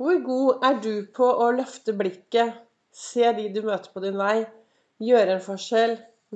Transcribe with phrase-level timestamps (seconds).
[0.00, 2.54] Hvor god er du på å løfte blikket,
[2.88, 4.46] se de du møter på din vei,
[5.04, 5.90] gjøre en forskjell,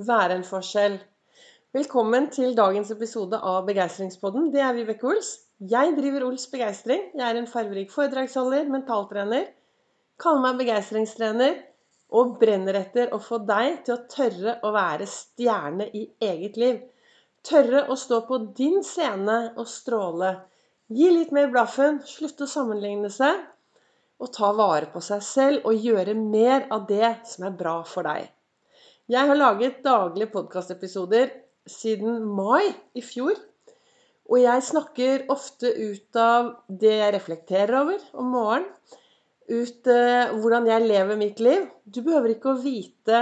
[0.05, 0.99] være en forskjell?
[1.73, 4.51] Velkommen til dagens episode av Begeistringspodden.
[4.53, 5.31] Det er Vibeke Ols.
[5.57, 7.07] Jeg driver Ols Begeistring.
[7.17, 9.47] Jeg er en farverik foredragsholder, mentaltrener.
[10.21, 11.57] Kaller meg begeistringstrener
[12.21, 16.77] og brenner etter å få deg til å tørre å være stjerne i eget liv.
[17.41, 20.35] Tørre å stå på din scene og stråle.
[20.93, 23.41] Gi litt mer blaffen, slutte å sammenligne seg,
[24.21, 28.07] og ta vare på seg selv og gjøre mer av det som er bra for
[28.07, 28.29] deg.
[29.11, 31.33] Jeg har laget daglige podkastepisoder
[31.69, 33.35] siden mai i fjor.
[34.25, 38.71] Og jeg snakker ofte ut av det jeg reflekterer over om morgenen.
[39.45, 41.67] Ut uh, hvordan jeg lever mitt liv.
[41.85, 43.19] Du behøver ikke å vite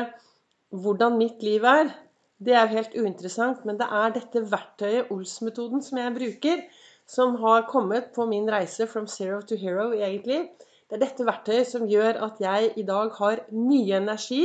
[0.72, 1.92] hvordan mitt liv er.
[2.40, 6.64] Det er helt uinteressant, men det er dette verktøyet, Ols-metoden, som jeg bruker
[7.06, 10.48] som har kommet på min reise from zero to hero i eget liv.
[10.88, 14.44] Det er dette verktøyet som gjør at jeg i dag har mye energi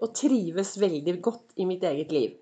[0.00, 2.34] og trives veldig godt i mitt eget liv.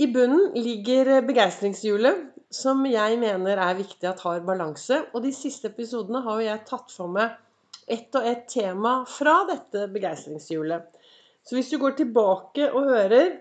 [0.00, 5.02] I bunnen ligger begeistringshjulet, som jeg mener er viktig at har balanse.
[5.12, 7.36] Og de siste episodene har jeg tatt for meg
[7.90, 10.84] ett og ett tema fra dette begeistringshjulet.
[11.42, 13.32] Så hvis du går tilbake og hører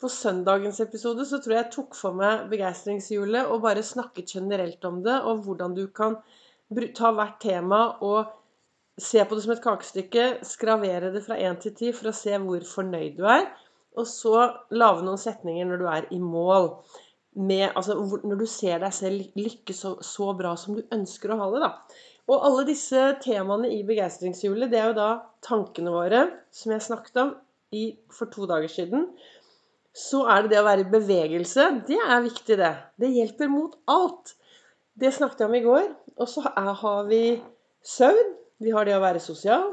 [0.00, 4.84] på søndagens episode så tror jeg jeg tok for meg begeistringshjulet og bare snakket generelt
[4.88, 6.16] om det, og hvordan du kan
[6.96, 8.30] ta hvert tema og
[9.00, 12.36] se på det som et kakestykke, skravere det fra 1 til 10 for å se
[12.42, 13.46] hvor fornøyd du er,
[13.98, 14.34] og så
[14.70, 16.74] lage noen setninger når du er i mål.
[17.40, 17.94] Med, altså,
[18.26, 21.60] når du ser deg selv lykkes så, så, bra som du ønsker å ha det.
[21.62, 22.00] da.
[22.30, 25.10] Og alle disse temaene i begeistringshjulet, det er jo da
[25.46, 27.36] tankene våre, som jeg snakket om
[27.74, 29.06] i, for to dager siden
[29.96, 31.66] så er det det å være i bevegelse.
[31.88, 32.74] Det er viktig, det.
[33.00, 34.36] Det hjelper mot alt.
[35.00, 35.88] Det snakket jeg om i går.
[36.20, 37.40] Og så har vi
[37.84, 38.36] søvn.
[38.60, 39.72] Vi har det å være sosial.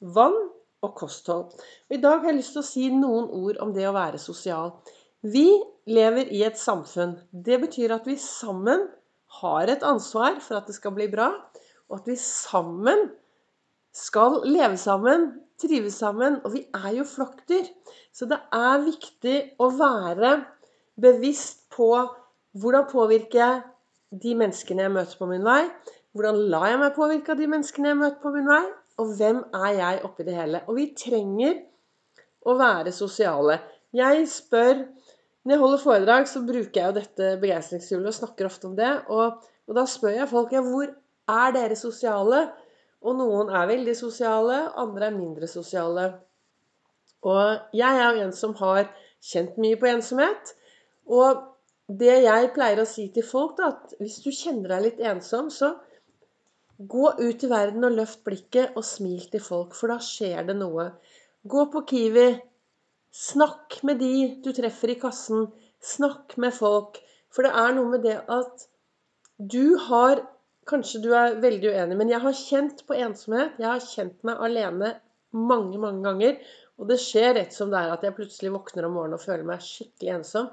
[0.00, 0.38] Vann
[0.82, 1.52] og kosthold.
[1.88, 4.18] Og I dag har jeg lyst til å si noen ord om det å være
[4.18, 4.72] sosial.
[5.22, 5.46] Vi
[5.86, 7.18] lever i et samfunn.
[7.30, 8.88] Det betyr at vi sammen
[9.42, 11.30] har et ansvar for at det skal bli bra,
[11.88, 13.10] og at vi sammen
[13.92, 15.28] skal leve sammen,
[15.60, 16.40] trives sammen.
[16.42, 17.68] Og vi er jo flokkdyr.
[18.16, 20.38] Så det er viktig å være
[21.00, 21.92] bevisst på
[22.58, 23.60] hvordan påvirker jeg
[24.12, 25.64] de menneskene jeg møter på min vei?
[26.12, 28.64] Hvordan lar jeg meg påvirke av de menneskene jeg møter på min vei?
[29.00, 30.62] Og hvem er jeg oppi det hele?
[30.68, 31.62] Og vi trenger
[32.44, 33.60] å være sosiale.
[33.96, 34.86] Jeg spør
[35.42, 38.90] Når jeg holder foredrag, så bruker jeg jo dette begeistringshjulet og snakker ofte om det.
[39.10, 42.44] Og, og da spør jeg folk ja, hvor er dere sosiale?
[43.02, 46.04] Og noen er veldig sosiale, andre er mindre sosiale.
[47.26, 48.86] Og jeg er jo en som har
[49.32, 50.54] kjent mye på ensomhet.
[51.10, 51.42] Og
[51.88, 55.50] det jeg pleier å si til folk, da, at hvis du kjenner deg litt ensom,
[55.50, 55.74] så
[56.78, 60.56] gå ut i verden og løft blikket og smil til folk, for da skjer det
[60.58, 60.88] noe.
[61.42, 62.28] Gå på Kiwi.
[63.12, 64.12] Snakk med de
[64.44, 65.48] du treffer i kassen.
[65.82, 67.00] Snakk med folk.
[67.32, 68.68] For det er noe med det at
[69.38, 70.28] du har
[70.70, 73.56] Kanskje du er veldig uenig, men jeg har kjent på ensomhet.
[73.58, 74.92] Jeg har kjent meg alene
[75.34, 76.36] mange, mange ganger.
[76.78, 79.42] Og det skjer rett som det er at jeg plutselig våkner om morgenen og føler
[79.48, 80.52] meg skikkelig ensom.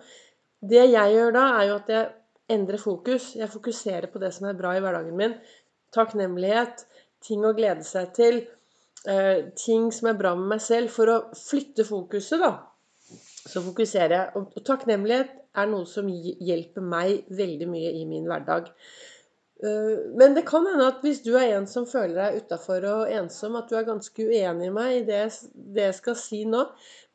[0.59, 2.07] Det jeg gjør da, er jo at jeg
[2.51, 3.33] endrer fokus.
[3.39, 5.35] Jeg fokuserer på det som er bra i hverdagen min.
[5.95, 6.83] Takknemlighet,
[7.25, 8.41] ting å glede seg til,
[9.07, 10.91] eh, ting som er bra med meg selv.
[10.91, 12.57] For å flytte fokuset, da,
[13.47, 14.31] så fokuserer jeg.
[14.35, 18.69] Og takknemlighet er noe som hjelper meg veldig mye i min hverdag.
[19.63, 23.11] Eh, men det kan hende at hvis du er en som føler deg utafor og
[23.11, 26.63] ensom, at du er ganske uenig i meg i det, det, jeg skal si nå.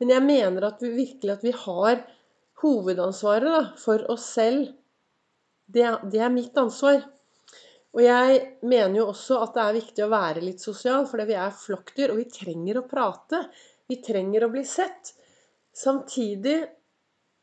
[0.00, 2.04] Men jeg mener at vi virkelig at vi har
[2.64, 4.72] hovedansvaret da, for oss selv.
[5.64, 7.02] Det, det, er mitt ansvar.
[7.94, 11.36] Og jeg mener jo også at det er viktig å være litt sosial, fordi vi
[11.38, 13.44] er flokkdyr, og vi trenger å prate.
[13.88, 15.14] Vi trenger å bli sett.
[15.74, 16.58] Samtidig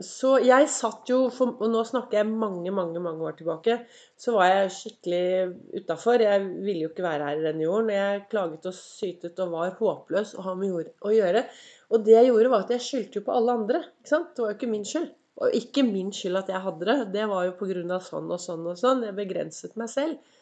[0.02, 3.78] så jeg satt jo for, Og nå snakker jeg mange, mange mange år tilbake.
[4.18, 6.24] Så var jeg skikkelig utafor.
[6.26, 7.94] Jeg ville jo ikke være her i denne jorden.
[7.94, 11.46] Jeg klaget og sytet og var håpløs å ha med jord å gjøre.
[11.92, 13.82] Og det jeg gjorde, var at jeg skyldte jo på alle andre.
[14.00, 14.32] ikke sant?
[14.36, 15.10] Det var jo ikke min skyld.
[15.42, 16.98] Og ikke min skyld at jeg hadde det.
[17.16, 18.00] Det var jo pga.
[18.06, 19.04] sånn og sånn og sånn.
[19.08, 20.40] Jeg begrenset meg selv.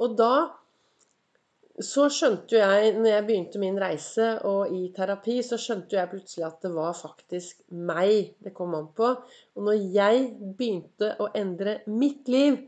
[0.00, 0.32] Og da
[1.80, 6.00] så skjønte jo jeg, når jeg begynte min reise og i terapi, så skjønte jo
[6.00, 9.14] jeg plutselig at det var faktisk meg det kom an på.
[9.56, 10.26] Og når jeg
[10.58, 12.58] begynte å endre mitt liv,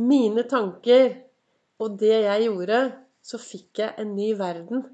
[0.00, 1.14] mine tanker
[1.80, 2.80] og det jeg gjorde,
[3.24, 4.84] så fikk jeg en ny verden.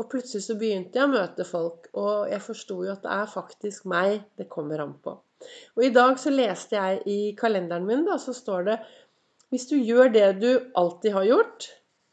[0.00, 3.28] Og plutselig så begynte jeg å møte folk, og jeg forsto jo at det er
[3.28, 5.18] faktisk meg det kommer an på.
[5.76, 8.78] Og i dag så leste jeg i kalenderen min, da, så står det
[9.52, 11.68] Hvis du gjør det du alltid har gjort,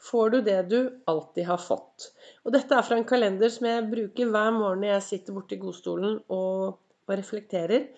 [0.10, 2.12] får du det du alltid har fått.
[2.46, 5.60] Og dette er fra en kalender som jeg bruker hver morgen når jeg sitter borti
[5.62, 7.90] godstolen og, og reflekterer.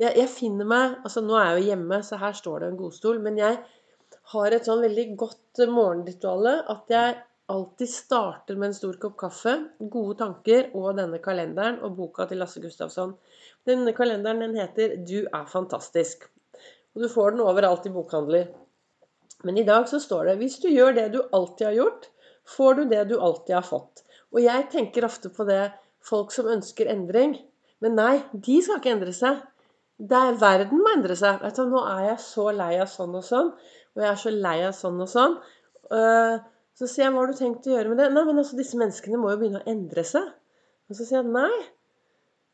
[0.00, 2.80] Jeg, jeg, finner meg altså Nå er jeg jo hjemme, så her står det en
[2.80, 3.20] godstol.
[3.24, 3.58] Men jeg
[4.32, 7.18] har et sånn veldig godt morgenrituale at jeg
[7.50, 12.40] alltid starter med en stor kopp kaffe, gode tanker og denne kalenderen og boka til
[12.42, 13.16] Lasse Gustafsson.
[13.66, 16.28] Denne kalenderen den heter 'Du er fantastisk'.
[16.94, 18.46] Og du får den overalt i bokhandler.
[19.44, 22.10] Men i dag så står det 'Hvis du gjør det du alltid har gjort,
[22.56, 24.02] får du det du alltid har fått'.
[24.32, 27.38] Og jeg tenker ofte på det folk som ønsker endring.
[27.80, 29.42] Men nei, de skal ikke endre seg.
[30.00, 31.42] Det er verden må endre seg.
[31.42, 33.52] Vet du, nå er jeg så lei av sånn og sånn,
[33.96, 35.36] og jeg er så lei av sånn og sånn.
[35.90, 36.38] Uh,
[36.80, 38.78] så sier jeg 'Hva har du tenkt å gjøre med det?' Nei, men altså, disse
[38.80, 40.30] menneskene må jo begynne å endre seg.
[40.88, 41.52] Og så sier jeg nei.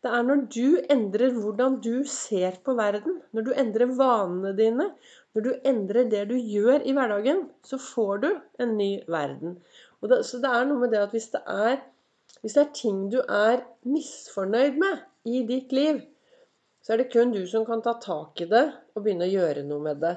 [0.02, 4.88] Det er når du endrer hvordan du ser på verden, når du endrer vanene dine,
[5.34, 8.28] når du endrer det du gjør i hverdagen, så får du
[8.62, 9.56] en ny verden.
[10.02, 11.80] Det, så det er noe med det at hvis det er,
[12.42, 16.02] hvis det er ting du er misfornøyd med i ditt liv,
[16.82, 19.66] så er det kun du som kan ta tak i det og begynne å gjøre
[19.66, 20.14] noe med det.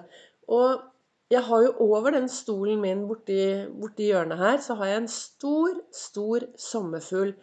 [0.54, 0.89] Og
[1.30, 3.42] jeg har jo over den stolen min borti,
[3.82, 7.36] borti hjørnet her, så har jeg en stor, stor sommerfugl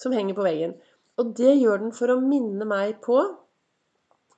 [0.00, 0.74] som henger på veggen.
[1.20, 3.22] Og det gjør den for å minne meg på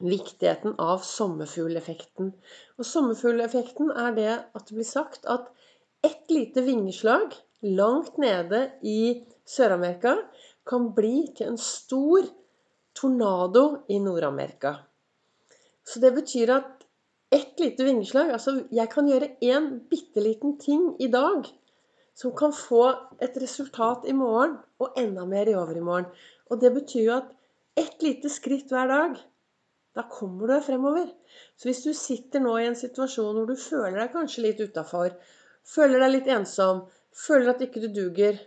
[0.05, 2.31] viktigheten av sommerfugleffekten.
[2.79, 5.51] Og sommerfugleffekten er det at det blir sagt at
[6.05, 10.19] ett lite vingeslag langt nede i Sør-Amerika
[10.69, 12.27] kan bli til en stor
[12.95, 14.77] tornado i Nord-Amerika.
[15.85, 16.74] Så det betyr at
[17.35, 18.31] ett lite vingeslag.
[18.37, 21.49] Altså, jeg kan gjøre én bitte liten ting i dag
[22.15, 22.85] som kan få
[23.23, 26.07] et resultat i morgen, og enda mer i overmorgen.
[26.51, 27.33] Og det betyr jo at
[27.81, 29.17] ett lite skritt hver dag,
[29.95, 31.09] da kommer du deg fremover.
[31.59, 35.15] Så hvis du sitter nå i en situasjon hvor du føler deg kanskje litt utafor,
[35.67, 36.85] føler deg litt ensom,
[37.15, 38.39] føler at ikke du duger,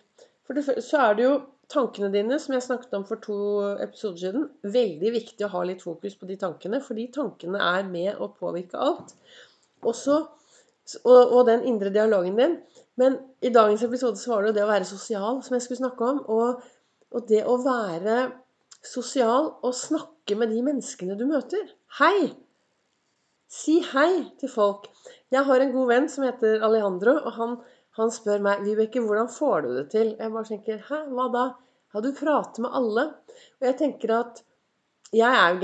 [0.47, 1.35] for det, så er det jo
[1.71, 3.37] tankene dine, som jeg snakket om for to
[3.83, 8.21] episoder siden, veldig viktig å ha litt fokus på de tankene, fordi tankene er med
[8.23, 9.13] å påvirke alt.
[9.87, 10.21] Også,
[11.03, 12.57] og, og, den indre dialogen din.
[12.97, 15.83] Men i dagens episode så var det jo det å være sosial som jeg skulle
[15.83, 16.21] snakke om.
[16.33, 16.63] Og,
[17.13, 18.17] og det å være
[18.87, 21.67] sosial og snakke med de menneskene du møter.
[21.99, 22.31] Hei!
[23.47, 24.89] Si hei til folk.
[25.31, 27.53] Jeg har en god venn som heter Alejandro, og han
[27.97, 31.47] han spør meg 'Vibeke, hvordan får du det til?' Jeg bare tenker 'Hæ, hva da?'
[31.93, 33.03] Ja, du prater med alle.
[33.59, 34.43] Og jeg tenker at
[35.13, 35.59] jeg er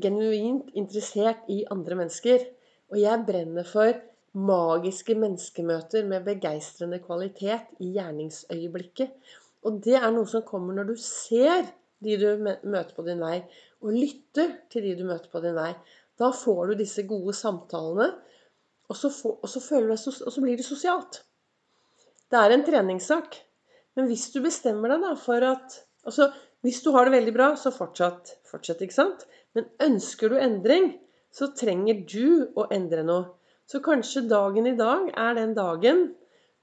[0.00, 2.44] genuint interessert i andre mennesker.
[2.92, 3.92] Og jeg brenner for
[4.34, 9.10] magiske menneskemøter med begeistrende kvalitet i gjerningsøyeblikket.
[9.64, 11.68] Og det er noe som kommer når du ser
[12.04, 13.38] de du møter på din vei,
[13.80, 15.70] og lytter til de du møter på din vei.
[16.20, 18.10] Da får du disse gode samtalene,
[18.88, 21.22] og så, får, og så, du, og så blir det sosialt.
[22.32, 23.36] Det er en treningssak.
[23.94, 26.32] Men hvis du bestemmer deg da for at altså,
[26.64, 28.38] Hvis du har det veldig bra, så fortsatt.
[28.48, 29.26] Fortsett, ikke sant?
[29.52, 30.94] Men ønsker du endring,
[31.28, 33.26] så trenger du å endre noe.
[33.68, 36.06] Så kanskje dagen i dag er den dagen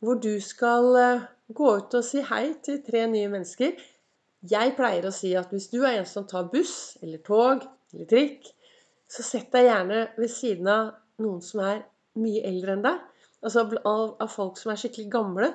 [0.01, 3.77] hvor du skal eh, gå ut og si hei til tre nye mennesker.
[4.49, 7.61] Jeg pleier å si at hvis du er en som tar buss eller tog
[7.93, 8.49] eller trikk,
[9.05, 11.83] så sett deg gjerne ved siden av noen som er
[12.17, 13.01] mye eldre enn deg.
[13.41, 15.51] Altså av, av folk som er skikkelig gamle.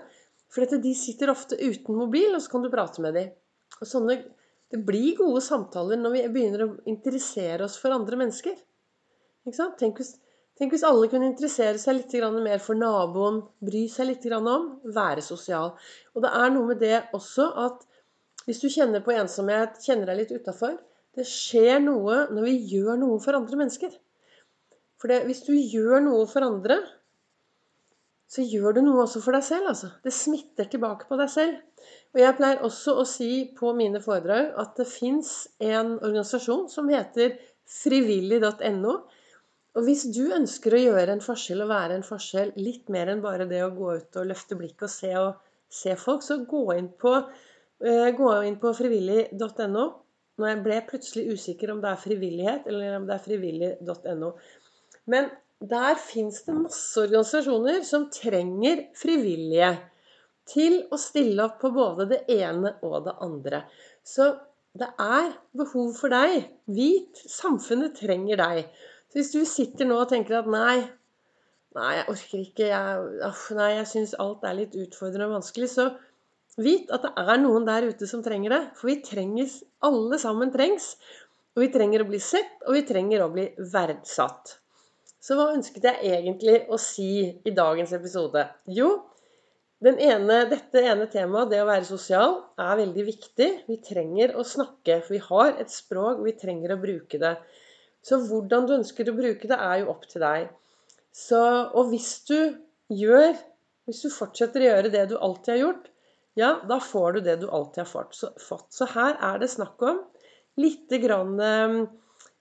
[0.52, 3.32] For de sitter ofte uten mobil, og så kan du prate med dem.
[3.80, 4.20] Og sånne,
[4.72, 8.56] det blir gode samtaler når vi begynner å interessere oss for andre mennesker.
[9.46, 10.14] Tenk hvis,
[10.58, 15.22] tenk, hvis, alle kunne interessere seg litt mer for naboen, bry seg litt om, være
[15.22, 15.76] sosial.
[16.14, 17.86] Og det er noe med det også at
[18.46, 20.76] hvis du kjenner på ensomhet, kjenner deg litt utafor
[21.16, 23.94] Det skjer noe når vi gjør noe for andre mennesker.
[25.00, 26.76] For det, hvis du gjør noe for andre,
[28.26, 29.70] så gjør du noe også for deg selv.
[29.70, 29.90] Altså.
[30.02, 31.58] Det smitter tilbake på deg selv.
[32.14, 36.88] Og jeg pleier også å si på mine foredrag at det fins en organisasjon som
[36.90, 37.36] heter
[37.70, 38.96] frivillig.no.
[39.76, 43.22] Og hvis du ønsker å gjøre en forskjell og være en forskjell, litt mer enn
[43.24, 45.36] bare det å gå ut og løfte blikket og se, og
[45.68, 47.12] se folk, så gå inn på,
[47.84, 49.86] inn på frivillig.no.
[50.36, 54.32] Nå ble plutselig usikker om det er frivillighet eller om det er frivillig.no.
[55.10, 55.30] Men
[55.62, 59.70] der fins det masse organisasjoner som trenger frivillige
[60.46, 63.62] til å stille opp på både det ene og det andre.
[64.06, 64.34] Så
[64.76, 66.50] det er behov for deg.
[66.68, 68.66] Hvit samfunnet trenger deg.
[69.08, 70.82] Så hvis du sitter nå og tenker at nei,
[71.78, 75.88] nei, jeg orker ikke, jeg, nei, jeg syns alt er litt utfordrende og vanskelig, så
[76.60, 78.62] vit at det er noen der ute som trenger det.
[78.76, 80.94] For vi trenges, alle sammen trengs.
[81.56, 84.58] Og vi trenger å bli sett, og vi trenger å bli verdsatt.
[85.26, 88.44] Så hva ønsket jeg egentlig å si i dagens episode?
[88.70, 88.92] Jo,
[89.82, 93.48] ene, dette ene temaet, det å være sosial, er veldig viktig.
[93.66, 97.34] Vi trenger å snakke, for vi har et språk, vi trenger å bruke det.
[98.06, 100.46] Så hvordan du ønsker å bruke det, er jo opp til deg.
[101.10, 101.42] Så,
[101.74, 102.38] og hvis du
[102.94, 103.34] gjør
[103.86, 105.84] Hvis du fortsetter å gjøre det du alltid har gjort,
[106.34, 108.16] ja, da får du det du alltid har fått.
[108.18, 108.32] Så,
[108.66, 110.00] så her er det snakk om
[110.58, 111.76] lite grann eh,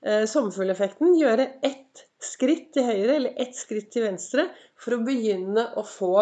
[0.05, 1.15] sommerfugleffekten.
[1.17, 6.15] Gjøre ett skritt til høyre eller ett skritt til venstre for å begynne å få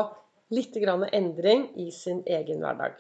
[0.53, 2.95] litt endring i sin egen hverdag.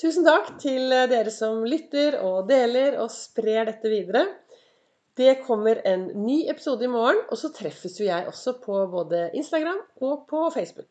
[0.00, 4.26] Tusen takk til dere som lytter og deler og sprer dette videre.
[5.16, 9.26] Det kommer en ny episode i morgen, og så treffes jo jeg også på både
[9.36, 10.80] Instagram og på Facebook.